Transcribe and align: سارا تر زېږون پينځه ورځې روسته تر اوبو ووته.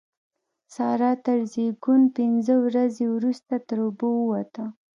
سارا 0.75 1.11
تر 1.25 1.39
زېږون 1.53 2.01
پينځه 2.15 2.55
ورځې 2.65 3.05
روسته 3.23 3.55
تر 3.67 3.77
اوبو 3.85 4.09
ووته. 4.21 4.65